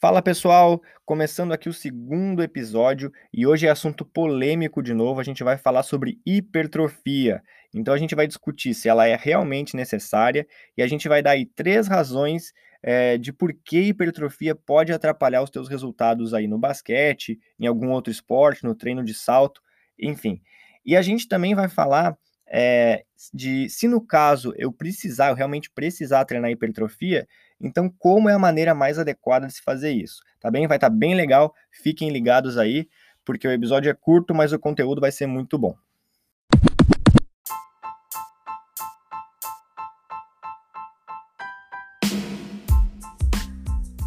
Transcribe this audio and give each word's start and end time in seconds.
Fala 0.00 0.22
pessoal, 0.22 0.80
começando 1.04 1.50
aqui 1.50 1.68
o 1.68 1.72
segundo 1.72 2.40
episódio 2.40 3.12
e 3.34 3.44
hoje 3.44 3.66
é 3.66 3.70
assunto 3.70 4.04
polêmico 4.04 4.80
de 4.80 4.94
novo. 4.94 5.18
A 5.18 5.24
gente 5.24 5.42
vai 5.42 5.58
falar 5.58 5.82
sobre 5.82 6.20
hipertrofia. 6.24 7.42
Então 7.74 7.92
a 7.92 7.98
gente 7.98 8.14
vai 8.14 8.24
discutir 8.24 8.74
se 8.74 8.88
ela 8.88 9.08
é 9.08 9.16
realmente 9.16 9.74
necessária 9.74 10.46
e 10.76 10.82
a 10.82 10.86
gente 10.86 11.08
vai 11.08 11.20
dar 11.20 11.32
aí 11.32 11.44
três 11.44 11.88
razões 11.88 12.52
é, 12.80 13.18
de 13.18 13.32
por 13.32 13.52
que 13.52 13.88
hipertrofia 13.88 14.54
pode 14.54 14.92
atrapalhar 14.92 15.42
os 15.42 15.50
teus 15.50 15.68
resultados 15.68 16.32
aí 16.32 16.46
no 16.46 16.60
basquete, 16.60 17.36
em 17.58 17.66
algum 17.66 17.90
outro 17.90 18.12
esporte, 18.12 18.62
no 18.62 18.76
treino 18.76 19.02
de 19.02 19.14
salto, 19.14 19.60
enfim. 19.98 20.40
E 20.86 20.96
a 20.96 21.02
gente 21.02 21.26
também 21.26 21.56
vai 21.56 21.68
falar 21.68 22.16
é, 22.50 23.04
de 23.32 23.68
se 23.68 23.86
no 23.86 24.00
caso 24.00 24.52
eu 24.56 24.72
precisar, 24.72 25.28
eu 25.28 25.34
realmente 25.34 25.70
precisar 25.70 26.24
treinar 26.24 26.50
hipertrofia, 26.50 27.26
então, 27.60 27.92
como 27.98 28.28
é 28.28 28.34
a 28.34 28.38
maneira 28.38 28.72
mais 28.72 28.98
adequada 28.98 29.46
de 29.46 29.54
se 29.54 29.62
fazer 29.62 29.90
isso? 29.90 30.22
Tá 30.40 30.48
bem? 30.50 30.68
Vai 30.68 30.76
estar 30.76 30.88
tá 30.88 30.94
bem 30.94 31.14
legal, 31.14 31.52
fiquem 31.70 32.10
ligados 32.10 32.56
aí, 32.56 32.88
porque 33.24 33.48
o 33.48 33.52
episódio 33.52 33.90
é 33.90 33.94
curto, 33.94 34.32
mas 34.32 34.52
o 34.52 34.58
conteúdo 34.58 35.00
vai 35.00 35.10
ser 35.10 35.26
muito 35.26 35.58
bom. 35.58 35.74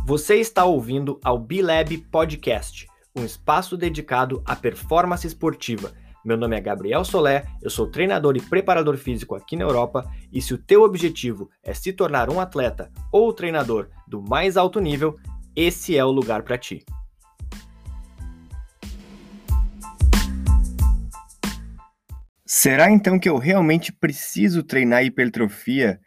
Você 0.05 0.35
está 0.35 0.65
ouvindo 0.65 1.19
ao 1.23 1.37
B-Lab 1.37 1.97
Podcast, 2.09 2.87
um 3.15 3.23
espaço 3.23 3.77
dedicado 3.77 4.41
à 4.45 4.55
performance 4.55 5.27
esportiva 5.27 5.93
meu 6.23 6.37
nome 6.37 6.55
é 6.55 6.61
Gabriel 6.61 7.03
Solé, 7.03 7.45
eu 7.61 7.69
sou 7.69 7.87
treinador 7.87 8.37
e 8.37 8.41
preparador 8.41 8.95
físico 8.95 9.33
aqui 9.33 9.55
na 9.55 9.63
Europa, 9.63 10.05
e 10.31 10.39
se 10.39 10.53
o 10.53 10.57
teu 10.57 10.83
objetivo 10.83 11.49
é 11.63 11.73
se 11.73 11.91
tornar 11.91 12.29
um 12.29 12.39
atleta 12.39 12.91
ou 13.11 13.33
treinador 13.33 13.89
do 14.07 14.21
mais 14.21 14.55
alto 14.55 14.79
nível, 14.79 15.17
esse 15.55 15.97
é 15.97 16.05
o 16.05 16.11
lugar 16.11 16.43
para 16.43 16.59
ti. 16.59 16.85
Será 22.45 22.91
então 22.91 23.17
que 23.17 23.27
eu 23.27 23.37
realmente 23.37 23.91
preciso 23.91 24.61
treinar 24.61 25.03
hipertrofia 25.03 25.99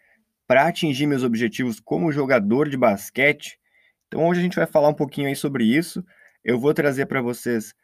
para 0.46 0.68
atingir 0.68 1.06
meus 1.06 1.24
objetivos 1.24 1.80
como 1.80 2.12
jogador 2.12 2.68
de 2.68 2.76
basquete? 2.76 3.58
Então 4.06 4.28
hoje 4.28 4.38
a 4.38 4.42
gente 4.44 4.56
vai 4.56 4.66
falar 4.66 4.88
um 4.88 4.94
pouquinho 4.94 5.26
aí 5.26 5.34
sobre 5.34 5.64
isso. 5.64 6.04
Eu 6.44 6.60
vou 6.60 6.72
trazer 6.72 7.06
para 7.06 7.20
vocês 7.20 7.74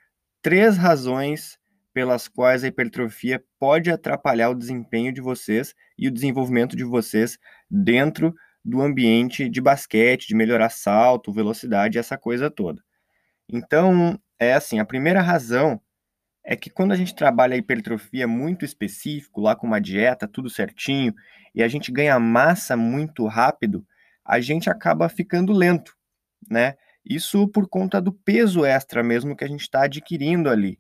três 0.40 0.76
razões 0.76 1.58
pelas 1.92 2.28
quais 2.28 2.64
a 2.64 2.68
hipertrofia 2.68 3.42
pode 3.58 3.90
atrapalhar 3.90 4.50
o 4.50 4.54
desempenho 4.54 5.12
de 5.12 5.20
vocês 5.20 5.74
e 5.98 6.08
o 6.08 6.10
desenvolvimento 6.10 6.76
de 6.76 6.84
vocês 6.84 7.38
dentro 7.70 8.34
do 8.64 8.80
ambiente 8.80 9.48
de 9.48 9.60
basquete, 9.60 10.28
de 10.28 10.34
melhorar 10.34 10.68
salto, 10.68 11.32
velocidade, 11.32 11.98
essa 11.98 12.16
coisa 12.16 12.50
toda. 12.50 12.82
Então, 13.48 14.18
é 14.38 14.52
assim, 14.52 14.78
a 14.78 14.84
primeira 14.84 15.20
razão 15.20 15.80
é 16.44 16.56
que 16.56 16.70
quando 16.70 16.92
a 16.92 16.96
gente 16.96 17.14
trabalha 17.14 17.54
a 17.54 17.58
hipertrofia 17.58 18.26
muito 18.26 18.64
específico, 18.64 19.40
lá 19.40 19.54
com 19.54 19.66
uma 19.66 19.80
dieta, 19.80 20.28
tudo 20.28 20.48
certinho, 20.48 21.14
e 21.54 21.62
a 21.62 21.68
gente 21.68 21.90
ganha 21.90 22.18
massa 22.18 22.76
muito 22.76 23.26
rápido, 23.26 23.84
a 24.24 24.40
gente 24.40 24.70
acaba 24.70 25.08
ficando 25.08 25.52
lento, 25.52 25.96
né? 26.48 26.76
Isso 27.04 27.48
por 27.48 27.68
conta 27.68 28.00
do 28.00 28.12
peso 28.12 28.64
extra 28.64 29.02
mesmo 29.02 29.34
que 29.34 29.44
a 29.44 29.48
gente 29.48 29.62
está 29.62 29.84
adquirindo 29.84 30.48
ali. 30.48 30.78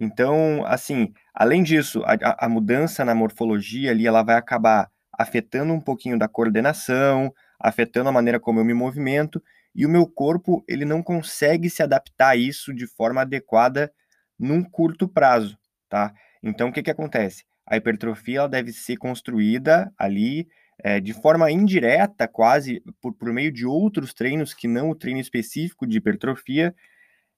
Então, 0.00 0.64
assim, 0.64 1.12
além 1.34 1.62
disso, 1.62 2.02
a, 2.06 2.46
a, 2.46 2.48
mudança 2.48 3.04
na 3.04 3.14
morfologia 3.14 3.90
ali, 3.90 4.06
ela 4.06 4.22
vai 4.22 4.36
acabar 4.36 4.90
afetando 5.12 5.74
um 5.74 5.80
pouquinho 5.80 6.18
da 6.18 6.26
coordenação, 6.26 7.30
afetando 7.60 8.08
a 8.08 8.12
maneira 8.12 8.40
como 8.40 8.58
eu 8.58 8.64
me 8.64 8.72
movimento, 8.72 9.42
e 9.74 9.84
o 9.84 9.90
meu 9.90 10.06
corpo, 10.06 10.64
ele 10.66 10.86
não 10.86 11.02
consegue 11.02 11.68
se 11.68 11.82
adaptar 11.82 12.30
a 12.30 12.36
isso 12.36 12.72
de 12.72 12.86
forma 12.86 13.20
adequada 13.20 13.92
num 14.38 14.64
curto 14.64 15.06
prazo, 15.06 15.58
tá? 15.88 16.14
Então, 16.42 16.70
o 16.70 16.72
que 16.72 16.82
que 16.82 16.90
acontece? 16.90 17.44
A 17.66 17.76
hipertrofia, 17.76 18.38
ela 18.38 18.48
deve 18.48 18.72
ser 18.72 18.96
construída 18.96 19.92
ali 19.98 20.48
é, 20.82 20.98
de 20.98 21.12
forma 21.12 21.50
indireta, 21.50 22.26
quase, 22.26 22.82
por, 23.02 23.12
por 23.12 23.30
meio 23.34 23.52
de 23.52 23.66
outros 23.66 24.14
treinos 24.14 24.54
que 24.54 24.66
não 24.66 24.88
o 24.88 24.94
treino 24.94 25.20
específico 25.20 25.86
de 25.86 25.98
hipertrofia, 25.98 26.74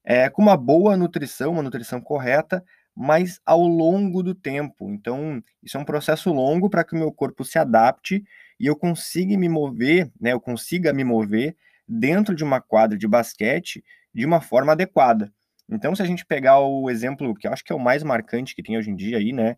é, 0.05 0.29
com 0.29 0.43
uma 0.43 0.57
boa 0.57 0.97
nutrição, 0.97 1.53
uma 1.53 1.63
nutrição 1.63 2.01
correta, 2.01 2.65
mas 2.95 3.41
ao 3.47 3.63
longo 3.63 4.23
do 4.23 4.35
tempo. 4.35 4.91
Então, 4.91 5.43
isso 5.63 5.77
é 5.77 5.81
um 5.81 5.85
processo 5.85 6.33
longo 6.33 6.69
para 6.69 6.85
que 6.85 6.95
o 6.95 6.99
meu 6.99 7.13
corpo 7.13 7.45
se 7.45 7.59
adapte 7.59 8.23
e 8.61 8.67
eu 8.67 8.77
consiga 8.77 9.37
me 9.37 9.49
mover, 9.49 10.11
né, 10.21 10.33
eu 10.33 10.41
consiga 10.41 10.93
me 10.93 11.05
mover 11.05 11.57
dentro 11.89 12.35
de 12.35 12.45
uma 12.45 12.61
quadra 12.61 12.97
de 12.97 13.09
basquete 13.09 13.83
de 14.15 14.27
uma 14.27 14.41
forma 14.41 14.73
adequada. 14.73 15.33
Então, 15.69 15.95
se 15.97 16.03
a 16.03 16.05
gente 16.05 16.27
pegar 16.27 16.59
o 16.61 16.91
exemplo 16.91 17.35
que 17.35 17.47
eu 17.47 17.53
acho 17.53 17.65
que 17.65 17.73
é 17.73 17.77
o 17.77 17.81
mais 17.81 18.03
marcante 18.03 18.55
que 18.55 18.63
tem 18.63 18.77
hoje 18.77 18.91
em 18.91 18.97
dia 18.97 19.19
aí, 19.19 19.33
né, 19.33 19.57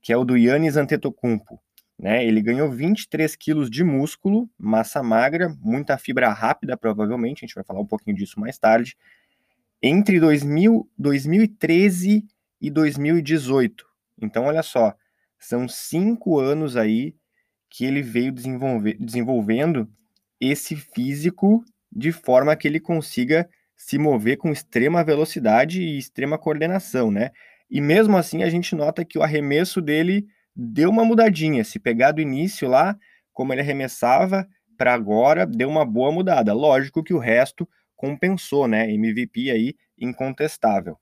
que 0.00 0.12
é 0.12 0.16
o 0.16 0.24
do 0.24 0.36
Yannis 0.36 0.76
Antetokounmpo, 0.76 1.60
né? 1.98 2.24
Ele 2.24 2.42
ganhou 2.42 2.70
23 2.70 3.34
quilos 3.36 3.70
de 3.70 3.82
músculo, 3.82 4.48
massa 4.58 5.02
magra, 5.02 5.48
muita 5.60 5.96
fibra 5.96 6.28
rápida, 6.28 6.76
provavelmente, 6.76 7.44
a 7.44 7.46
gente 7.46 7.54
vai 7.54 7.64
falar 7.64 7.80
um 7.80 7.86
pouquinho 7.86 8.14
disso 8.16 8.38
mais 8.38 8.58
tarde, 8.58 8.96
entre 9.82 10.18
2000, 10.20 10.88
2013 10.98 12.24
e 12.60 12.70
2018. 12.70 13.84
Então, 14.20 14.44
olha 14.44 14.62
só, 14.62 14.94
são 15.38 15.68
cinco 15.68 16.38
anos 16.38 16.76
aí 16.76 17.14
que 17.70 17.84
ele 17.84 18.02
veio 18.02 18.32
desenvolvendo 18.32 19.88
esse 20.40 20.76
físico 20.76 21.64
de 21.92 22.12
forma 22.12 22.56
que 22.56 22.66
ele 22.66 22.80
consiga 22.80 23.48
se 23.76 23.98
mover 23.98 24.38
com 24.38 24.50
extrema 24.50 25.04
velocidade 25.04 25.82
e 25.82 25.98
extrema 25.98 26.38
coordenação, 26.38 27.10
né? 27.10 27.30
E 27.70 27.80
mesmo 27.80 28.16
assim 28.16 28.42
a 28.42 28.48
gente 28.48 28.74
nota 28.74 29.04
que 29.04 29.18
o 29.18 29.22
arremesso 29.22 29.82
dele 29.82 30.26
deu 30.54 30.88
uma 30.88 31.04
mudadinha. 31.04 31.62
Se 31.64 31.78
pegar 31.78 32.12
do 32.12 32.20
início 32.20 32.68
lá, 32.68 32.96
como 33.32 33.52
ele 33.52 33.60
arremessava, 33.60 34.48
para 34.78 34.94
agora 34.94 35.44
deu 35.44 35.68
uma 35.68 35.84
boa 35.84 36.10
mudada. 36.10 36.52
Lógico 36.54 37.02
que 37.02 37.12
o 37.12 37.18
resto 37.18 37.68
compensou, 37.96 38.68
né? 38.68 38.90
MVP 38.92 39.50
aí 39.50 39.74
incontestável. 39.98 40.98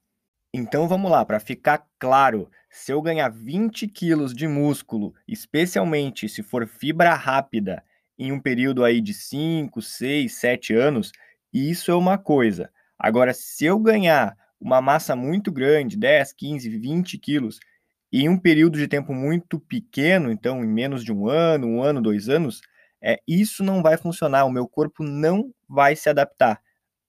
Então 0.55 0.87
vamos 0.87 1.10
lá, 1.10 1.25
para 1.25 1.41
ficar 1.41 1.84
claro, 1.99 2.49
se 2.71 2.93
eu 2.93 3.03
ganhar 3.03 3.28
20 3.28 3.88
quilos 3.88 4.32
de 4.32 4.47
músculo, 4.47 5.12
especialmente 5.27 6.28
se 6.28 6.43
for 6.44 6.66
fibra 6.69 7.15
rápida, 7.15 7.83
em 8.16 8.31
um 8.31 8.38
período 8.41 8.84
aí 8.84 9.00
de 9.00 9.12
5, 9.12 9.83
6, 9.83 10.33
7 10.34 10.72
anos, 10.72 11.10
isso 11.53 11.91
é 11.91 11.94
uma 11.94 12.16
coisa. 12.16 12.71
Agora, 12.97 13.34
se 13.34 13.65
eu 13.65 13.78
ganhar 13.81 14.37
uma 14.60 14.81
massa 14.81 15.16
muito 15.16 15.50
grande, 15.50 15.97
10, 15.97 16.33
15, 16.33 16.69
20 16.71 17.19
quilos, 17.19 17.59
em 18.12 18.28
um 18.28 18.38
período 18.38 18.78
de 18.78 18.87
tempo 18.87 19.12
muito 19.12 19.59
pequeno, 19.59 20.31
então 20.31 20.65
em 20.65 20.69
menos 20.69 21.04
de 21.04 21.12
um 21.12 21.28
ano, 21.28 21.66
um 21.66 21.83
ano, 21.83 22.00
dois 22.00 22.28
anos, 22.28 22.60
é, 23.03 23.19
isso 23.27 23.65
não 23.65 23.83
vai 23.83 23.97
funcionar, 23.97 24.44
o 24.44 24.50
meu 24.50 24.69
corpo 24.69 25.03
não 25.03 25.53
vai 25.69 25.97
se 25.97 26.09
adaptar 26.09 26.60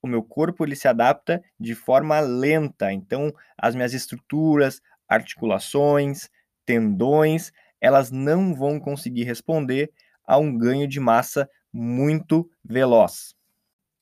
o 0.06 0.10
meu 0.10 0.24
corpo 0.24 0.64
ele 0.64 0.76
se 0.76 0.88
adapta 0.88 1.44
de 1.60 1.76
forma 1.76 2.20
lenta. 2.20 2.92
Então, 2.92 3.34
as 3.58 3.76
minhas 3.76 3.94
estruturas, 3.94 4.82
articulações, 5.08 6.30
tendões, 6.66 7.52
elas 7.82 8.12
não 8.12 8.54
vão 8.54 8.80
conseguir 8.80 9.24
responder 9.24 9.92
a 10.26 10.38
um 10.38 10.58
ganho 10.58 10.88
de 10.88 11.00
massa 11.00 11.50
muito 11.72 12.50
veloz. 12.64 13.36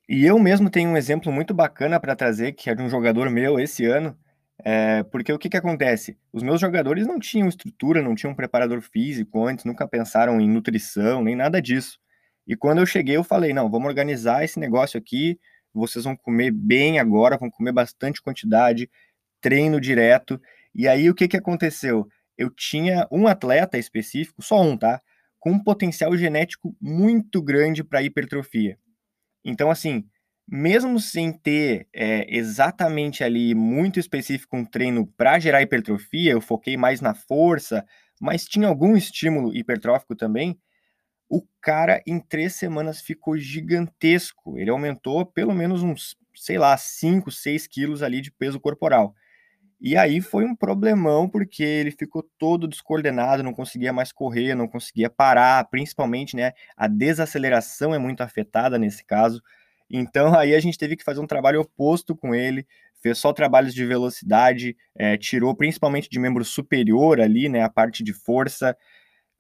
E 0.08 0.26
eu 0.26 0.38
mesmo 0.38 0.70
tenho 0.70 0.90
um 0.90 0.98
exemplo 0.98 1.32
muito 1.32 1.54
bacana 1.54 2.00
para 2.00 2.16
trazer, 2.16 2.54
que 2.54 2.70
é 2.70 2.76
de 2.76 2.82
um 2.82 2.90
jogador 2.90 3.30
meu 3.30 3.60
esse 3.60 3.86
ano, 3.86 4.18
é, 4.64 5.04
porque 5.04 5.32
o 5.34 5.40
que, 5.40 5.50
que 5.50 5.58
acontece? 5.58 6.18
Os 6.32 6.44
meus 6.44 6.62
jogadores 6.62 7.08
não 7.08 7.20
tinham 7.20 7.48
estrutura, 7.48 8.02
não 8.02 8.16
tinham 8.16 8.36
preparador 8.36 8.82
físico 8.82 9.46
antes, 9.46 9.66
nunca 9.66 9.88
pensaram 9.88 10.40
em 10.40 10.50
nutrição, 10.50 11.24
nem 11.24 11.36
nada 11.36 11.62
disso. 11.62 12.00
E 12.48 12.56
quando 12.56 12.80
eu 12.80 12.86
cheguei, 12.86 13.16
eu 13.16 13.24
falei: 13.24 13.54
não, 13.54 13.70
vamos 13.70 13.88
organizar 13.88 14.44
esse 14.44 14.60
negócio 14.60 14.98
aqui, 14.98 15.40
vocês 15.74 16.06
vão 16.06 16.16
comer 16.16 16.52
bem 16.52 17.00
agora, 17.00 17.38
vão 17.38 17.50
comer 17.50 17.72
bastante 17.72 18.22
quantidade, 18.22 18.90
treino 19.42 19.80
direto. 19.80 20.40
E 20.74 20.88
aí 20.88 21.10
o 21.10 21.16
que, 21.16 21.28
que 21.28 21.38
aconteceu? 21.38 22.08
Eu 22.38 22.50
tinha 22.50 23.08
um 23.12 23.28
atleta 23.28 23.78
específico, 23.78 24.42
só 24.42 24.62
um, 24.62 24.78
tá? 24.78 25.02
Com 25.40 25.52
um 25.52 25.64
potencial 25.64 26.16
genético 26.18 26.76
muito 26.82 27.42
grande 27.42 27.84
para 27.84 28.02
hipertrofia. 28.02 28.78
Então, 29.44 29.70
assim, 29.70 30.06
mesmo 30.48 31.00
sem 31.00 31.32
ter 31.32 31.88
é, 31.94 32.26
exatamente 32.36 33.24
ali 33.24 33.54
muito 33.54 34.00
específico 34.00 34.58
um 34.58 34.66
treino 34.66 35.08
para 35.18 35.40
gerar 35.40 35.62
hipertrofia, 35.62 36.32
eu 36.32 36.42
foquei 36.42 36.78
mais 36.78 37.02
na 37.02 37.14
força, 37.14 37.86
mas 38.20 38.46
tinha 38.46 38.68
algum 38.68 38.96
estímulo 38.96 39.56
hipertrófico 39.56 40.16
também 40.16 40.58
o 41.30 41.42
cara 41.62 42.02
em 42.06 42.20
três 42.20 42.56
semanas 42.56 43.02
ficou 43.02 43.38
gigantesco. 43.38 44.58
Ele 44.58 44.70
aumentou 44.70 45.26
pelo 45.26 45.54
menos 45.54 45.84
uns, 45.84 46.16
sei 46.36 46.58
lá, 46.58 46.76
5, 46.78 47.32
6 47.32 47.68
quilos 47.68 48.04
ali 48.04 48.22
de 48.22 48.32
peso 48.32 48.60
corporal. 48.60 49.16
E 49.82 49.98
aí 49.98 50.22
foi 50.22 50.46
um 50.46 50.56
problemão, 50.56 51.28
porque 51.28 51.62
ele 51.64 51.92
ficou 51.92 52.24
todo 52.40 52.68
descoordenado, 52.70 53.44
não 53.44 53.54
conseguia 53.54 53.92
mais 53.92 54.14
correr, 54.14 54.56
não 54.56 54.68
conseguia 54.68 55.10
parar, 55.10 55.66
principalmente, 55.70 56.36
né? 56.38 56.54
A 56.78 56.88
desaceleração 56.88 57.94
é 57.94 58.00
muito 58.00 58.22
afetada 58.22 58.80
nesse 58.80 59.04
caso. 59.06 59.42
Então 59.90 60.38
aí 60.38 60.56
a 60.56 60.60
gente 60.62 60.78
teve 60.78 60.96
que 60.96 61.04
fazer 61.04 61.20
um 61.20 61.28
trabalho 61.28 61.60
oposto 61.62 62.16
com 62.16 62.34
ele, 62.34 62.66
fez 63.02 63.18
só 63.18 63.34
trabalhos 63.34 63.74
de 63.74 63.86
velocidade, 63.86 64.78
é, 64.96 65.18
tirou 65.18 65.54
principalmente 65.54 66.10
de 66.10 66.18
membro 66.18 66.46
superior 66.46 67.20
ali, 67.20 67.50
né, 67.50 67.62
a 67.62 67.70
parte 67.70 68.04
de 68.04 68.14
força. 68.14 68.78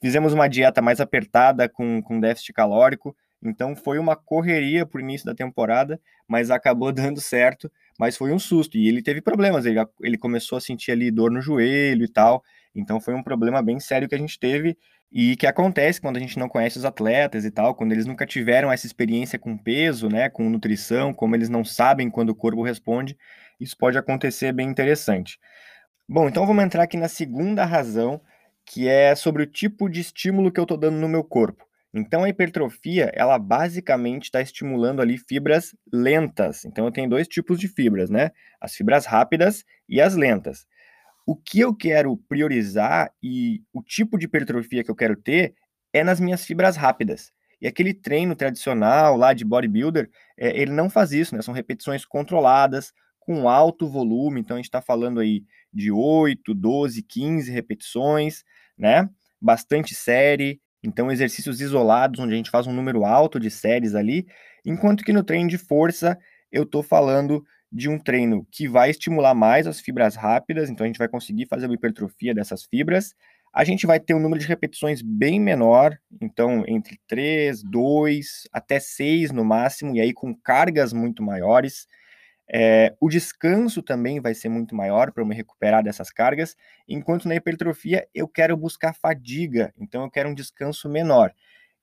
Fizemos 0.03 0.33
uma 0.33 0.49
dieta 0.49 0.81
mais 0.81 0.99
apertada 0.99 1.69
com, 1.69 2.01
com 2.01 2.19
déficit 2.19 2.51
calórico, 2.51 3.15
então 3.41 3.73
foi 3.73 3.97
uma 3.97 4.17
correria 4.17 4.85
para 4.85 4.97
o 4.97 5.01
início 5.01 5.25
da 5.25 5.33
temporada, 5.33 5.97
mas 6.27 6.51
acabou 6.51 6.91
dando 6.91 7.21
certo, 7.21 7.71
mas 7.97 8.17
foi 8.17 8.33
um 8.33 8.37
susto. 8.37 8.77
E 8.77 8.89
ele 8.89 9.01
teve 9.01 9.21
problemas, 9.21 9.65
ele, 9.65 9.79
ele 10.01 10.17
começou 10.17 10.57
a 10.57 10.61
sentir 10.61 10.91
ali 10.91 11.09
dor 11.09 11.31
no 11.31 11.39
joelho 11.39 12.03
e 12.03 12.09
tal, 12.09 12.43
então 12.75 12.99
foi 12.99 13.13
um 13.13 13.23
problema 13.23 13.61
bem 13.61 13.79
sério 13.79 14.09
que 14.09 14.13
a 14.13 14.17
gente 14.17 14.37
teve 14.37 14.77
e 15.09 15.37
que 15.37 15.47
acontece 15.47 16.01
quando 16.01 16.17
a 16.17 16.19
gente 16.19 16.37
não 16.37 16.49
conhece 16.49 16.77
os 16.77 16.83
atletas 16.83 17.45
e 17.45 17.51
tal, 17.51 17.73
quando 17.73 17.93
eles 17.93 18.05
nunca 18.05 18.25
tiveram 18.25 18.69
essa 18.69 18.85
experiência 18.85 19.39
com 19.39 19.57
peso, 19.57 20.09
né, 20.09 20.27
com 20.27 20.49
nutrição, 20.49 21.13
como 21.13 21.33
eles 21.33 21.47
não 21.47 21.63
sabem 21.63 22.09
quando 22.09 22.31
o 22.31 22.35
corpo 22.35 22.61
responde, 22.61 23.17
isso 23.57 23.77
pode 23.77 23.97
acontecer 23.97 24.51
bem 24.51 24.67
interessante. 24.67 25.39
Bom, 26.09 26.27
então 26.27 26.45
vamos 26.45 26.61
entrar 26.61 26.83
aqui 26.83 26.97
na 26.97 27.07
segunda 27.07 27.63
razão, 27.63 28.19
que 28.65 28.87
é 28.87 29.15
sobre 29.15 29.43
o 29.43 29.47
tipo 29.47 29.89
de 29.89 29.99
estímulo 29.99 30.51
que 30.51 30.59
eu 30.59 30.63
estou 30.63 30.77
dando 30.77 30.97
no 30.97 31.09
meu 31.09 31.23
corpo. 31.23 31.65
Então 31.93 32.23
a 32.23 32.29
hipertrofia, 32.29 33.11
ela 33.13 33.37
basicamente 33.37 34.23
está 34.23 34.41
estimulando 34.41 35.01
ali 35.01 35.17
fibras 35.17 35.75
lentas. 35.91 36.65
Então 36.65 36.85
eu 36.85 36.91
tenho 36.91 37.09
dois 37.09 37.27
tipos 37.27 37.59
de 37.59 37.67
fibras, 37.67 38.09
né? 38.09 38.31
As 38.59 38.73
fibras 38.73 39.05
rápidas 39.05 39.63
e 39.87 40.01
as 40.01 40.15
lentas. 40.15 40.65
O 41.25 41.35
que 41.35 41.59
eu 41.59 41.73
quero 41.73 42.17
priorizar 42.17 43.11
e 43.21 43.61
o 43.71 43.81
tipo 43.83 44.17
de 44.17 44.25
hipertrofia 44.25 44.83
que 44.83 44.89
eu 44.89 44.95
quero 44.95 45.15
ter 45.15 45.53
é 45.93 46.03
nas 46.03 46.19
minhas 46.19 46.43
fibras 46.45 46.75
rápidas. 46.75 47.31
E 47.61 47.67
aquele 47.67 47.93
treino 47.93 48.35
tradicional 48.35 49.15
lá 49.15 49.31
de 49.31 49.45
bodybuilder, 49.45 50.09
é, 50.35 50.59
ele 50.59 50.71
não 50.71 50.89
faz 50.89 51.11
isso, 51.13 51.35
né? 51.35 51.41
São 51.41 51.53
repetições 51.53 52.03
controladas, 52.05 52.91
com 53.25 53.47
alto 53.49 53.87
volume. 53.87 54.41
Então 54.41 54.55
a 54.55 54.59
gente 54.59 54.65
está 54.65 54.81
falando 54.81 55.19
aí 55.19 55.43
de 55.71 55.91
8, 55.91 56.53
12, 56.53 57.01
15 57.03 57.51
repetições, 57.51 58.43
né? 58.77 59.09
Bastante 59.41 59.95
série. 59.95 60.59
Então 60.83 61.11
exercícios 61.11 61.61
isolados, 61.61 62.19
onde 62.19 62.33
a 62.33 62.37
gente 62.37 62.49
faz 62.49 62.67
um 62.67 62.73
número 62.73 63.05
alto 63.05 63.39
de 63.39 63.49
séries 63.49 63.95
ali. 63.95 64.25
Enquanto 64.65 65.03
que 65.03 65.13
no 65.13 65.23
treino 65.23 65.49
de 65.49 65.57
força, 65.57 66.17
eu 66.51 66.63
estou 66.63 66.83
falando 66.83 67.43
de 67.71 67.89
um 67.89 67.97
treino 67.97 68.45
que 68.51 68.67
vai 68.67 68.91
estimular 68.91 69.33
mais 69.33 69.65
as 69.65 69.79
fibras 69.79 70.15
rápidas, 70.15 70.69
então 70.69 70.83
a 70.83 70.87
gente 70.87 70.99
vai 70.99 71.07
conseguir 71.07 71.47
fazer 71.47 71.65
uma 71.65 71.73
hipertrofia 71.73 72.33
dessas 72.33 72.63
fibras. 72.63 73.15
A 73.51 73.63
gente 73.63 73.87
vai 73.87 73.99
ter 73.99 74.13
um 74.13 74.19
número 74.19 74.39
de 74.39 74.47
repetições 74.47 75.01
bem 75.01 75.39
menor, 75.39 75.97
então 76.21 76.63
entre 76.67 76.99
3, 77.07 77.63
2 77.63 78.47
até 78.51 78.79
6 78.79 79.31
no 79.31 79.43
máximo, 79.43 79.95
e 79.95 80.01
aí 80.01 80.13
com 80.13 80.35
cargas 80.35 80.93
muito 80.93 81.23
maiores. 81.23 81.87
É, 82.51 82.93
o 82.99 83.09
descanso 83.09 83.81
também 83.81 84.19
vai 84.19 84.33
ser 84.33 84.49
muito 84.49 84.75
maior 84.75 85.11
para 85.11 85.23
eu 85.23 85.27
me 85.27 85.35
recuperar 85.35 85.83
dessas 85.83 86.11
cargas, 86.11 86.55
enquanto 86.87 87.27
na 87.27 87.35
hipertrofia 87.35 88.07
eu 88.13 88.27
quero 88.27 88.55
buscar 88.57 88.93
fadiga, 88.93 89.73
então 89.77 90.03
eu 90.03 90.11
quero 90.11 90.29
um 90.29 90.33
descanso 90.33 90.89
menor. 90.89 91.33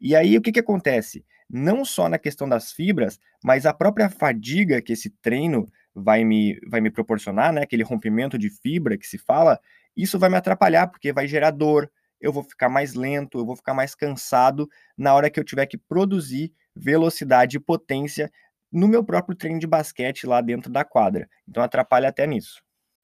E 0.01 0.15
aí 0.15 0.37
o 0.37 0.43
que, 0.43 0.53
que 0.53 0.61
acontece? 0.61 1.25
Não 1.49 1.85
só 1.85 2.09
na 2.09 2.19
questão 2.19 2.49
das 2.49 2.73
fibras, 2.73 3.19
mas 3.43 3.67
a 3.67 3.75
própria 3.75 4.09
fadiga 4.09 4.81
que 4.81 4.93
esse 4.93 5.11
treino 5.11 5.71
vai 5.95 6.25
me, 6.25 6.59
vai 6.69 6.81
me 6.81 6.91
proporcionar, 6.91 7.53
né, 7.53 7.63
aquele 7.63 7.83
rompimento 7.83 8.39
de 8.39 8.49
fibra 8.49 8.97
que 8.97 9.07
se 9.07 9.19
fala, 9.19 9.59
isso 9.97 10.19
vai 10.19 10.31
me 10.31 10.37
atrapalhar, 10.37 10.87
porque 10.87 11.13
vai 11.13 11.27
gerar 11.27 11.51
dor, 11.51 11.91
eu 12.21 12.33
vou 12.33 12.43
ficar 12.43 12.69
mais 12.69 12.95
lento, 12.95 13.39
eu 13.39 13.47
vou 13.47 13.57
ficar 13.57 13.75
mais 13.75 13.95
cansado 13.95 14.69
na 14.97 15.15
hora 15.15 15.31
que 15.31 15.41
eu 15.41 15.45
tiver 15.45 15.67
que 15.67 15.79
produzir 15.79 16.53
velocidade 16.77 17.57
e 17.57 17.61
potência 17.61 18.31
no 18.73 18.89
meu 18.89 19.05
próprio 19.05 19.37
treino 19.37 19.59
de 19.59 19.67
basquete 19.67 20.27
lá 20.27 20.41
dentro 20.41 20.71
da 20.71 20.85
quadra. 20.85 21.29
Então 21.49 21.63
atrapalha 21.63 22.09
até 22.09 22.27
nisso. 22.27 22.63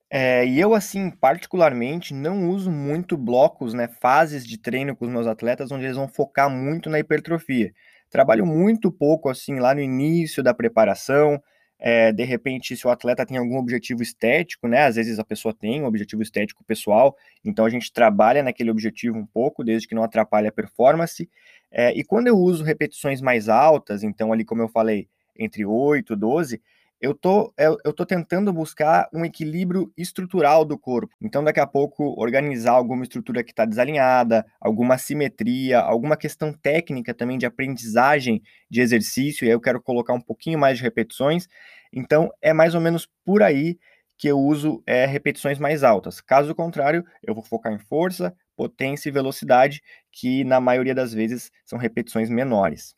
É, 0.08 0.46
e 0.46 0.60
eu, 0.60 0.72
assim, 0.72 1.10
particularmente, 1.10 2.14
não 2.14 2.48
uso 2.48 2.70
muito 2.70 3.16
blocos, 3.16 3.74
né, 3.74 3.88
fases 4.00 4.46
de 4.46 4.56
treino 4.56 4.94
com 4.94 5.04
os 5.04 5.10
meus 5.10 5.26
atletas, 5.26 5.72
onde 5.72 5.84
eles 5.84 5.96
vão 5.96 6.06
focar 6.06 6.48
muito 6.48 6.88
na 6.88 7.00
hipertrofia. 7.00 7.72
Trabalho 8.08 8.46
muito 8.46 8.92
pouco, 8.92 9.28
assim, 9.28 9.58
lá 9.58 9.74
no 9.74 9.80
início 9.80 10.42
da 10.44 10.54
preparação, 10.54 11.42
é, 11.78 12.10
de 12.12 12.24
repente, 12.24 12.76
se 12.76 12.86
o 12.86 12.90
atleta 12.90 13.26
tem 13.26 13.36
algum 13.36 13.56
objetivo 13.58 14.02
estético, 14.02 14.66
né? 14.66 14.84
Às 14.86 14.96
vezes 14.96 15.18
a 15.18 15.24
pessoa 15.24 15.52
tem 15.54 15.82
um 15.82 15.86
objetivo 15.86 16.22
estético 16.22 16.64
pessoal, 16.64 17.16
então 17.44 17.64
a 17.66 17.70
gente 17.70 17.92
trabalha 17.92 18.42
naquele 18.42 18.70
objetivo 18.70 19.18
um 19.18 19.26
pouco, 19.26 19.62
desde 19.62 19.86
que 19.86 19.94
não 19.94 20.02
atrapalhe 20.02 20.46
a 20.48 20.52
performance. 20.52 21.28
É, 21.70 21.92
e 21.92 22.02
quando 22.04 22.28
eu 22.28 22.36
uso 22.38 22.64
repetições 22.64 23.20
mais 23.20 23.48
altas, 23.48 24.02
então 24.02 24.32
ali 24.32 24.44
como 24.44 24.62
eu 24.62 24.68
falei, 24.68 25.08
entre 25.38 25.64
8 25.64 26.12
e 26.12 26.16
12, 26.16 26.62
eu 27.00 27.14
tô, 27.14 27.52
eu, 27.58 27.76
eu 27.84 27.92
tô 27.92 28.06
tentando 28.06 28.52
buscar 28.52 29.08
um 29.12 29.24
equilíbrio 29.24 29.92
estrutural 29.96 30.64
do 30.64 30.78
corpo. 30.78 31.14
Então, 31.20 31.44
daqui 31.44 31.60
a 31.60 31.66
pouco, 31.66 32.14
organizar 32.18 32.72
alguma 32.72 33.02
estrutura 33.02 33.44
que 33.44 33.50
está 33.52 33.64
desalinhada, 33.64 34.46
alguma 34.60 34.96
simetria, 34.96 35.80
alguma 35.80 36.16
questão 36.16 36.52
técnica 36.52 37.12
também 37.12 37.36
de 37.36 37.46
aprendizagem 37.46 38.42
de 38.70 38.80
exercício, 38.80 39.44
e 39.44 39.48
aí 39.48 39.52
eu 39.52 39.60
quero 39.60 39.80
colocar 39.82 40.14
um 40.14 40.20
pouquinho 40.20 40.58
mais 40.58 40.78
de 40.78 40.84
repetições. 40.84 41.48
Então, 41.92 42.30
é 42.40 42.52
mais 42.52 42.74
ou 42.74 42.80
menos 42.80 43.08
por 43.24 43.42
aí 43.42 43.78
que 44.18 44.28
eu 44.28 44.38
uso 44.38 44.82
é, 44.86 45.04
repetições 45.04 45.58
mais 45.58 45.84
altas. 45.84 46.20
Caso 46.22 46.54
contrário, 46.54 47.04
eu 47.22 47.34
vou 47.34 47.44
focar 47.44 47.72
em 47.72 47.78
força, 47.78 48.34
potência 48.56 49.10
e 49.10 49.12
velocidade, 49.12 49.82
que 50.10 50.42
na 50.44 50.60
maioria 50.60 50.94
das 50.94 51.12
vezes 51.12 51.50
são 51.64 51.78
repetições 51.78 52.30
menores. 52.30 52.96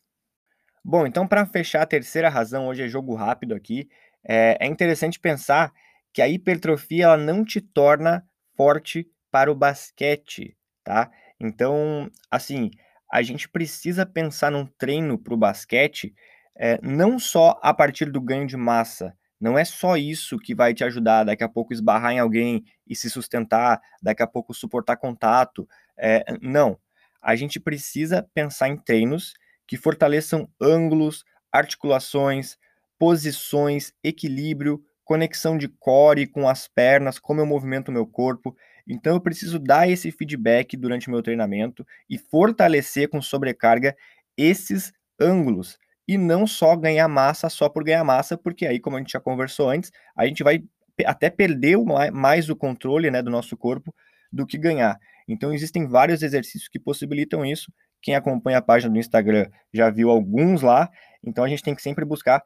Bom, 0.83 1.05
então 1.05 1.27
para 1.27 1.45
fechar 1.45 1.81
a 1.81 1.85
terceira 1.85 2.29
razão, 2.29 2.67
hoje 2.67 2.83
é 2.83 2.87
jogo 2.87 3.13
rápido 3.15 3.53
aqui, 3.53 3.87
é, 4.27 4.57
é 4.59 4.67
interessante 4.67 5.19
pensar 5.19 5.71
que 6.13 6.21
a 6.21 6.27
hipertrofia 6.27 7.05
ela 7.05 7.17
não 7.17 7.43
te 7.45 7.61
torna 7.61 8.23
forte 8.55 9.07
para 9.31 9.51
o 9.51 9.55
basquete, 9.55 10.55
tá? 10.83 11.11
Então, 11.39 12.09
assim, 12.31 12.71
a 13.11 13.21
gente 13.21 13.47
precisa 13.47 14.05
pensar 14.05 14.51
num 14.51 14.65
treino 14.65 15.17
para 15.17 15.33
o 15.33 15.37
basquete 15.37 16.13
é, 16.57 16.79
não 16.81 17.17
só 17.19 17.57
a 17.61 17.73
partir 17.73 18.11
do 18.11 18.19
ganho 18.21 18.45
de 18.45 18.57
massa, 18.57 19.13
não 19.39 19.57
é 19.57 19.63
só 19.63 19.95
isso 19.95 20.37
que 20.37 20.53
vai 20.53 20.73
te 20.73 20.83
ajudar 20.83 21.23
daqui 21.23 21.43
a 21.43 21.47
pouco 21.49 21.71
esbarrar 21.73 22.11
em 22.11 22.19
alguém 22.19 22.63
e 22.85 22.93
se 22.95 23.09
sustentar, 23.09 23.79
daqui 24.01 24.21
a 24.21 24.27
pouco 24.27 24.53
suportar 24.53 24.97
contato. 24.97 25.65
É, 25.97 26.25
não. 26.41 26.77
A 27.21 27.35
gente 27.35 27.59
precisa 27.59 28.27
pensar 28.33 28.67
em 28.67 28.77
treinos 28.77 29.33
que 29.69 29.77
fortaleçam 29.77 30.49
ângulos, 30.59 31.23
articulações, 31.51 32.57
posições, 32.97 33.93
equilíbrio, 34.03 34.83
conexão 35.05 35.59
de 35.59 35.67
core 35.67 36.25
com 36.25 36.49
as 36.49 36.67
pernas, 36.67 37.19
como 37.19 37.39
eu 37.39 37.45
movimento 37.45 37.91
meu 37.91 38.07
corpo. 38.07 38.57
Então 38.87 39.13
eu 39.13 39.21
preciso 39.21 39.59
dar 39.59 39.87
esse 39.87 40.11
feedback 40.11 40.75
durante 40.75 41.07
o 41.07 41.11
meu 41.11 41.21
treinamento 41.21 41.85
e 42.09 42.17
fortalecer 42.17 43.09
com 43.09 43.21
sobrecarga 43.21 43.95
esses 44.35 44.91
ângulos 45.21 45.77
e 46.07 46.17
não 46.17 46.47
só 46.47 46.75
ganhar 46.75 47.07
massa 47.07 47.47
só 47.47 47.69
por 47.69 47.83
ganhar 47.83 48.03
massa, 48.03 48.35
porque 48.35 48.65
aí, 48.65 48.79
como 48.79 48.95
a 48.95 48.99
gente 48.99 49.11
já 49.11 49.19
conversou 49.19 49.69
antes, 49.69 49.91
a 50.17 50.25
gente 50.25 50.43
vai 50.43 50.63
até 51.05 51.29
perder 51.29 51.77
mais 52.11 52.49
o 52.49 52.55
controle 52.55 53.11
né, 53.11 53.21
do 53.21 53.29
nosso 53.29 53.55
corpo 53.55 53.93
do 54.33 54.47
que 54.47 54.57
ganhar. 54.57 54.97
Então, 55.27 55.53
existem 55.53 55.87
vários 55.87 56.23
exercícios 56.23 56.67
que 56.67 56.79
possibilitam 56.79 57.45
isso 57.45 57.71
quem 58.01 58.15
acompanha 58.15 58.57
a 58.57 58.61
página 58.61 58.91
do 58.93 58.99
Instagram 58.99 59.47
já 59.73 59.89
viu 59.89 60.09
alguns 60.09 60.61
lá, 60.61 60.89
então 61.23 61.43
a 61.43 61.49
gente 61.49 61.63
tem 61.63 61.75
que 61.75 61.81
sempre 61.81 62.05
buscar 62.05 62.43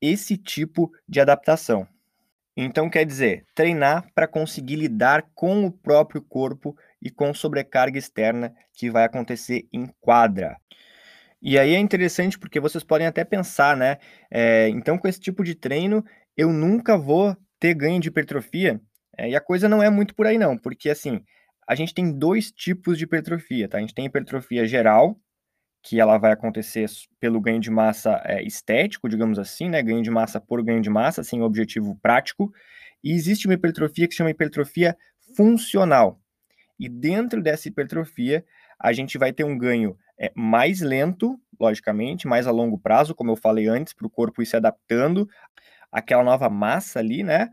esse 0.00 0.36
tipo 0.36 0.90
de 1.08 1.20
adaptação. 1.20 1.86
Então, 2.56 2.88
quer 2.88 3.04
dizer, 3.04 3.44
treinar 3.54 4.06
para 4.14 4.26
conseguir 4.26 4.76
lidar 4.76 5.26
com 5.34 5.66
o 5.66 5.70
próprio 5.70 6.22
corpo 6.22 6.74
e 7.02 7.10
com 7.10 7.34
sobrecarga 7.34 7.98
externa 7.98 8.54
que 8.72 8.90
vai 8.90 9.04
acontecer 9.04 9.66
em 9.70 9.86
quadra. 10.00 10.56
E 11.42 11.58
aí 11.58 11.74
é 11.74 11.78
interessante 11.78 12.38
porque 12.38 12.58
vocês 12.58 12.82
podem 12.82 13.06
até 13.06 13.24
pensar, 13.24 13.76
né? 13.76 13.98
É, 14.30 14.68
então, 14.70 14.96
com 14.96 15.06
esse 15.06 15.20
tipo 15.20 15.44
de 15.44 15.54
treino, 15.54 16.02
eu 16.34 16.50
nunca 16.50 16.96
vou 16.96 17.36
ter 17.60 17.74
ganho 17.74 18.00
de 18.00 18.08
hipertrofia. 18.08 18.80
É, 19.18 19.28
e 19.30 19.36
a 19.36 19.40
coisa 19.40 19.68
não 19.68 19.82
é 19.82 19.90
muito 19.90 20.14
por 20.14 20.26
aí, 20.26 20.38
não, 20.38 20.56
porque 20.56 20.88
assim, 20.88 21.22
a 21.66 21.74
gente 21.74 21.92
tem 21.92 22.12
dois 22.12 22.52
tipos 22.52 22.96
de 22.96 23.04
hipertrofia, 23.04 23.68
tá? 23.68 23.78
A 23.78 23.80
gente 23.80 23.94
tem 23.94 24.06
hipertrofia 24.06 24.66
geral, 24.66 25.18
que 25.82 26.00
ela 26.00 26.18
vai 26.18 26.32
acontecer 26.32 26.86
pelo 27.20 27.40
ganho 27.40 27.60
de 27.60 27.70
massa 27.70 28.20
é, 28.24 28.42
estético, 28.42 29.08
digamos 29.08 29.38
assim, 29.38 29.68
né? 29.68 29.82
Ganho 29.82 30.02
de 30.02 30.10
massa 30.10 30.40
por 30.40 30.62
ganho 30.62 30.80
de 30.80 30.90
massa, 30.90 31.22
sem 31.22 31.42
objetivo 31.42 31.96
prático. 32.02 32.52
E 33.02 33.12
existe 33.12 33.46
uma 33.46 33.54
hipertrofia 33.54 34.06
que 34.06 34.14
se 34.14 34.18
chama 34.18 34.30
hipertrofia 34.30 34.96
funcional. 35.36 36.20
E 36.78 36.88
dentro 36.88 37.42
dessa 37.42 37.68
hipertrofia, 37.68 38.44
a 38.78 38.92
gente 38.92 39.16
vai 39.16 39.32
ter 39.32 39.44
um 39.44 39.56
ganho 39.56 39.96
é, 40.18 40.32
mais 40.34 40.80
lento, 40.80 41.40
logicamente, 41.58 42.26
mais 42.26 42.46
a 42.46 42.50
longo 42.50 42.78
prazo, 42.78 43.14
como 43.14 43.30
eu 43.30 43.36
falei 43.36 43.66
antes, 43.66 43.92
para 43.92 44.06
o 44.06 44.10
corpo 44.10 44.42
ir 44.42 44.46
se 44.46 44.56
adaptando 44.56 45.28
àquela 45.90 46.24
nova 46.24 46.48
massa 46.48 46.98
ali, 46.98 47.22
né? 47.22 47.48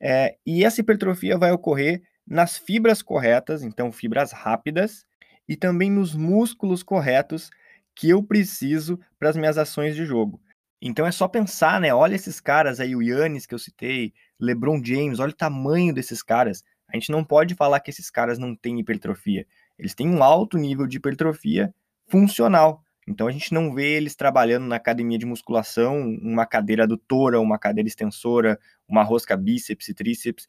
É, 0.00 0.36
e 0.46 0.64
essa 0.64 0.80
hipertrofia 0.80 1.36
vai 1.38 1.50
ocorrer 1.50 2.02
nas 2.28 2.58
fibras 2.58 3.00
corretas, 3.00 3.62
então 3.62 3.90
fibras 3.90 4.32
rápidas, 4.32 5.06
e 5.48 5.56
também 5.56 5.90
nos 5.90 6.14
músculos 6.14 6.82
corretos 6.82 7.50
que 7.94 8.10
eu 8.10 8.22
preciso 8.22 9.00
para 9.18 9.30
as 9.30 9.36
minhas 9.36 9.56
ações 9.56 9.96
de 9.96 10.04
jogo. 10.04 10.40
Então 10.80 11.06
é 11.06 11.10
só 11.10 11.26
pensar, 11.26 11.80
né? 11.80 11.92
Olha 11.92 12.14
esses 12.14 12.38
caras 12.38 12.78
aí, 12.78 12.94
o 12.94 13.02
Yannis 13.02 13.46
que 13.46 13.54
eu 13.54 13.58
citei, 13.58 14.12
LeBron 14.38 14.80
James, 14.84 15.18
olha 15.18 15.30
o 15.30 15.36
tamanho 15.36 15.92
desses 15.92 16.22
caras. 16.22 16.62
A 16.88 16.96
gente 16.96 17.10
não 17.10 17.24
pode 17.24 17.54
falar 17.54 17.80
que 17.80 17.90
esses 17.90 18.10
caras 18.10 18.38
não 18.38 18.54
têm 18.54 18.78
hipertrofia. 18.78 19.46
Eles 19.78 19.94
têm 19.94 20.08
um 20.08 20.22
alto 20.22 20.56
nível 20.56 20.86
de 20.86 20.98
hipertrofia 20.98 21.74
funcional. 22.06 22.84
Então 23.08 23.26
a 23.26 23.32
gente 23.32 23.52
não 23.54 23.74
vê 23.74 23.96
eles 23.96 24.14
trabalhando 24.14 24.66
na 24.66 24.76
academia 24.76 25.18
de 25.18 25.24
musculação, 25.26 25.98
uma 26.22 26.44
cadeira 26.44 26.84
adutora, 26.84 27.40
uma 27.40 27.58
cadeira 27.58 27.88
extensora, 27.88 28.58
uma 28.86 29.02
rosca 29.02 29.36
bíceps 29.36 29.88
e 29.88 29.94
tríceps. 29.94 30.46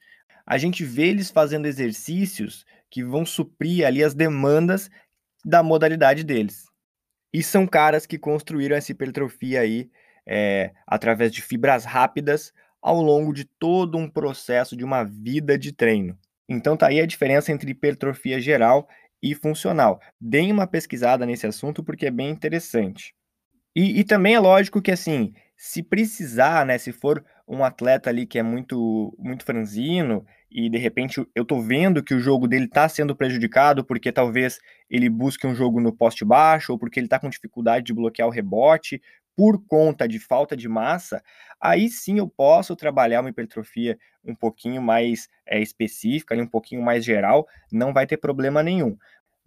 A 0.49 0.57
gente 0.57 0.83
vê 0.83 1.09
eles 1.09 1.29
fazendo 1.29 1.67
exercícios 1.67 2.65
que 2.89 3.03
vão 3.03 3.23
suprir 3.23 3.85
ali 3.85 4.03
as 4.03 4.15
demandas 4.15 4.89
da 5.45 5.61
modalidade 5.61 6.23
deles. 6.23 6.65
E 7.31 7.43
são 7.43 7.67
caras 7.67 8.07
que 8.07 8.17
construíram 8.17 8.75
essa 8.75 8.91
hipertrofia 8.91 9.61
aí 9.61 9.91
é, 10.27 10.71
através 10.87 11.31
de 11.31 11.43
fibras 11.43 11.85
rápidas 11.85 12.51
ao 12.81 12.99
longo 12.99 13.31
de 13.31 13.45
todo 13.45 13.95
um 13.95 14.09
processo 14.09 14.75
de 14.75 14.83
uma 14.83 15.03
vida 15.03 15.55
de 15.55 15.71
treino. 15.71 16.17
Então 16.49 16.75
tá 16.75 16.87
aí 16.87 16.99
a 16.99 17.05
diferença 17.05 17.51
entre 17.51 17.69
hipertrofia 17.69 18.41
geral 18.41 18.89
e 19.21 19.35
funcional. 19.35 20.01
Deem 20.19 20.51
uma 20.51 20.65
pesquisada 20.65 21.27
nesse 21.27 21.45
assunto 21.45 21.83
porque 21.83 22.07
é 22.07 22.11
bem 22.11 22.31
interessante. 22.31 23.13
E, 23.75 23.99
e, 23.99 24.03
também 24.03 24.33
é 24.33 24.39
lógico 24.39 24.81
que 24.81 24.89
assim, 24.89 25.31
se 25.55 25.83
precisar, 25.83 26.65
né, 26.65 26.79
se 26.79 26.91
for 26.91 27.23
um 27.47 27.63
atleta 27.63 28.09
ali 28.09 28.25
que 28.25 28.39
é 28.39 28.43
muito 28.43 29.15
muito 29.19 29.45
franzino 29.45 30.25
e 30.51 30.69
de 30.69 30.77
repente 30.77 31.25
eu 31.35 31.45
tô 31.45 31.61
vendo 31.61 32.03
que 32.03 32.13
o 32.13 32.19
jogo 32.19 32.47
dele 32.47 32.67
tá 32.67 32.89
sendo 32.89 33.15
prejudicado 33.15 33.83
porque 33.83 34.11
talvez 34.11 34.59
ele 34.89 35.09
busque 35.09 35.45
um 35.45 35.53
jogo 35.53 35.79
no 35.79 35.93
poste 35.93 36.25
baixo 36.25 36.71
ou 36.71 36.79
porque 36.79 36.99
ele 36.99 37.07
tá 37.07 37.19
com 37.19 37.29
dificuldade 37.29 37.85
de 37.85 37.93
bloquear 37.93 38.27
o 38.27 38.31
rebote 38.31 39.01
por 39.39 39.63
conta 39.65 40.05
de 40.05 40.19
falta 40.19 40.53
de 40.57 40.67
massa, 40.67 41.23
aí 41.61 41.87
sim 41.87 42.17
eu 42.17 42.27
posso 42.27 42.75
trabalhar 42.75 43.21
uma 43.21 43.29
hipertrofia 43.29 43.97
um 44.21 44.35
pouquinho 44.35 44.81
mais 44.81 45.29
é, 45.45 45.61
específica, 45.61 46.35
um 46.35 46.45
pouquinho 46.45 46.81
mais 46.81 47.05
geral, 47.05 47.47
não 47.71 47.93
vai 47.93 48.05
ter 48.05 48.17
problema 48.17 48.61
nenhum. 48.61 48.97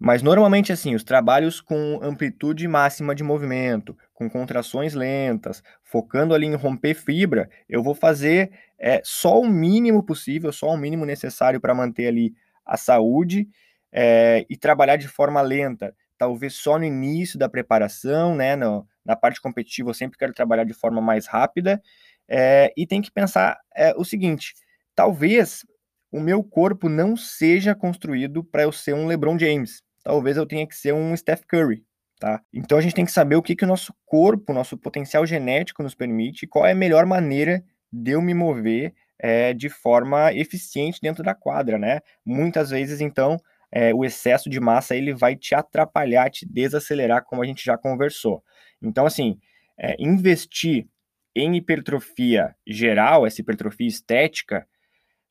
Mas 0.05 0.21
normalmente 0.21 0.69
assim, 0.73 0.93
os 0.95 1.01
trabalhos 1.01 1.61
com 1.61 1.97
amplitude 2.03 2.67
máxima 2.67 3.15
de 3.15 3.23
movimento, 3.23 3.97
com 4.13 4.29
contrações 4.29 4.93
lentas, 4.93 5.63
focando 5.81 6.33
ali 6.33 6.45
em 6.45 6.55
romper 6.55 6.93
fibra, 6.93 7.49
eu 7.69 7.81
vou 7.81 7.95
fazer 7.95 8.51
é, 8.77 8.99
só 9.05 9.39
o 9.39 9.47
mínimo 9.47 10.03
possível, 10.03 10.51
só 10.51 10.67
o 10.67 10.75
mínimo 10.77 11.05
necessário 11.05 11.61
para 11.61 11.73
manter 11.73 12.07
ali 12.07 12.33
a 12.65 12.75
saúde 12.75 13.47
é, 13.93 14.45
e 14.49 14.57
trabalhar 14.57 14.97
de 14.97 15.07
forma 15.07 15.41
lenta, 15.41 15.95
talvez 16.17 16.55
só 16.55 16.77
no 16.77 16.83
início 16.83 17.39
da 17.39 17.47
preparação, 17.47 18.35
né? 18.35 18.57
No, 18.57 18.85
na 19.05 19.15
parte 19.15 19.39
competitiva 19.39 19.89
eu 19.89 19.93
sempre 19.93 20.17
quero 20.17 20.33
trabalhar 20.33 20.65
de 20.65 20.73
forma 20.73 20.99
mais 20.99 21.27
rápida 21.27 21.81
é, 22.27 22.73
e 22.75 22.85
tem 22.85 23.01
que 23.01 23.09
pensar 23.09 23.57
é, 23.73 23.93
o 23.95 24.03
seguinte: 24.03 24.53
talvez 24.93 25.65
o 26.11 26.19
meu 26.19 26.43
corpo 26.43 26.89
não 26.89 27.15
seja 27.15 27.73
construído 27.73 28.43
para 28.43 28.63
eu 28.63 28.71
ser 28.73 28.93
um 28.93 29.07
LeBron 29.07 29.39
James 29.39 29.81
talvez 30.03 30.37
eu 30.37 30.45
tenha 30.45 30.67
que 30.67 30.75
ser 30.75 30.93
um 30.93 31.15
Steph 31.15 31.41
Curry, 31.47 31.83
tá? 32.19 32.41
Então 32.53 32.77
a 32.77 32.81
gente 32.81 32.95
tem 32.95 33.05
que 33.05 33.11
saber 33.11 33.35
o 33.35 33.41
que, 33.41 33.55
que 33.55 33.63
o 33.63 33.67
nosso 33.67 33.93
corpo, 34.05 34.51
o 34.51 34.55
nosso 34.55 34.77
potencial 34.77 35.25
genético 35.25 35.81
nos 35.81 35.95
permite, 35.95 36.45
qual 36.45 36.65
é 36.65 36.71
a 36.71 36.75
melhor 36.75 37.05
maneira 37.05 37.63
de 37.91 38.11
eu 38.11 38.21
me 38.21 38.33
mover 38.33 38.93
é, 39.19 39.53
de 39.53 39.69
forma 39.69 40.33
eficiente 40.33 40.99
dentro 41.01 41.23
da 41.23 41.33
quadra, 41.33 41.77
né? 41.77 42.01
Muitas 42.25 42.71
vezes, 42.71 42.99
então, 42.99 43.37
é, 43.71 43.93
o 43.93 44.03
excesso 44.03 44.49
de 44.49 44.59
massa 44.59 44.95
ele 44.95 45.13
vai 45.13 45.35
te 45.35 45.55
atrapalhar, 45.55 46.29
te 46.29 46.45
desacelerar, 46.45 47.23
como 47.23 47.41
a 47.41 47.45
gente 47.45 47.63
já 47.63 47.77
conversou. 47.77 48.43
Então, 48.81 49.05
assim, 49.05 49.39
é, 49.77 49.95
investir 49.97 50.87
em 51.35 51.55
hipertrofia 51.55 52.55
geral, 52.67 53.25
essa 53.25 53.41
hipertrofia 53.41 53.87
estética, 53.87 54.67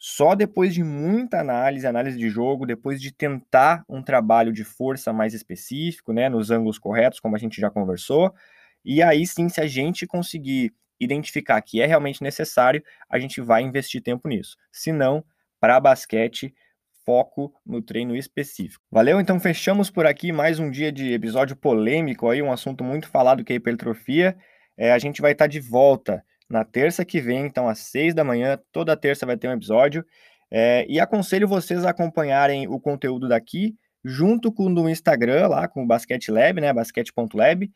só 0.05 0.35
depois 0.35 0.75
de 0.75 0.83
muita 0.83 1.39
análise, 1.39 1.87
análise 1.87 2.19
de 2.19 2.29
jogo, 2.29 2.67
depois 2.67 3.01
de 3.01 3.13
tentar 3.13 3.85
um 3.89 4.03
trabalho 4.03 4.53
de 4.53 4.65
força 4.65 5.13
mais 5.13 5.33
específico, 5.33 6.13
né, 6.13 6.29
nos 6.29 6.51
ângulos 6.51 6.77
corretos, 6.77 7.21
como 7.21 7.37
a 7.37 7.39
gente 7.39 7.61
já 7.61 7.71
conversou, 7.71 8.35
e 8.85 9.01
aí 9.01 9.25
sim, 9.25 9.49
se 9.49 9.61
a 9.61 9.67
gente 9.69 10.05
conseguir 10.05 10.75
identificar 10.99 11.63
que 11.63 11.81
é 11.81 11.87
realmente 11.87 12.21
necessário, 12.21 12.83
a 13.09 13.17
gente 13.17 13.41
vai 13.41 13.63
investir 13.63 14.03
tempo 14.03 14.27
nisso. 14.27 14.57
Se 14.73 14.91
não, 14.91 15.25
para 15.61 15.79
basquete, 15.79 16.53
foco 17.07 17.55
no 17.65 17.81
treino 17.81 18.17
específico. 18.17 18.83
Valeu? 18.91 19.21
Então 19.21 19.39
fechamos 19.39 19.89
por 19.89 20.05
aqui 20.05 20.33
mais 20.33 20.59
um 20.59 20.69
dia 20.69 20.91
de 20.91 21.13
episódio 21.13 21.55
polêmico 21.55 22.29
aí, 22.29 22.43
um 22.43 22.51
assunto 22.51 22.83
muito 22.83 23.07
falado 23.07 23.45
que 23.45 23.53
é 23.53 23.57
hipertrofia. 23.57 24.37
É, 24.77 24.91
a 24.91 24.99
gente 24.99 25.23
vai 25.23 25.31
estar 25.31 25.45
tá 25.45 25.49
de 25.49 25.61
volta 25.61 26.25
na 26.53 26.65
terça 26.65 27.05
que 27.05 27.19
vem, 27.19 27.47
então 27.47 27.67
às 27.67 27.79
seis 27.79 28.15
da 28.15 28.23
manhã, 28.23 28.59
toda 28.71 28.97
terça 28.97 29.25
vai 29.25 29.39
ter 29.39 29.49
um 29.49 29.53
episódio. 29.53 30.05
É, 30.51 30.85
e 30.87 31.01
aconselho 31.01 31.49
vocês 31.49 31.83
a 31.85 31.91
acompanharem 31.91 32.69
o 32.69 32.79
conteúdo 32.79 33.27
daqui, 33.27 33.75
junto 34.05 34.53
com 34.53 34.67
o 34.67 34.75
do 34.75 34.89
Instagram, 34.89 35.49
lá 35.49 35.67
com 35.67 35.83
o 35.83 35.87
Basquete 35.87 36.31
Lab, 36.31 36.61
né, 36.61 36.71
basquete.lab, 36.71 37.71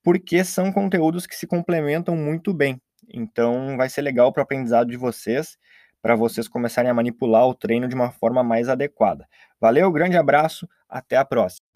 porque 0.00 0.44
são 0.44 0.72
conteúdos 0.72 1.26
que 1.26 1.34
se 1.34 1.46
complementam 1.46 2.14
muito 2.14 2.54
bem. 2.54 2.80
Então 3.12 3.76
vai 3.76 3.88
ser 3.88 4.02
legal 4.02 4.32
para 4.32 4.42
o 4.42 4.44
aprendizado 4.44 4.88
de 4.88 4.96
vocês, 4.96 5.58
para 6.00 6.14
vocês 6.14 6.46
começarem 6.46 6.88
a 6.90 6.94
manipular 6.94 7.48
o 7.48 7.54
treino 7.54 7.88
de 7.88 7.96
uma 7.96 8.12
forma 8.12 8.44
mais 8.44 8.68
adequada. 8.68 9.26
Valeu, 9.60 9.90
grande 9.90 10.16
abraço, 10.16 10.68
até 10.88 11.16
a 11.16 11.24
próxima. 11.24 11.66